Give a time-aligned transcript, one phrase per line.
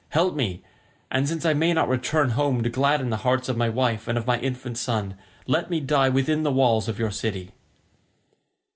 [0.09, 0.63] Help me,
[1.11, 4.17] and since I may not return home to gladden the hearts of my wife and
[4.17, 5.13] of my infant son,
[5.45, 7.51] let me die within the walls of your city."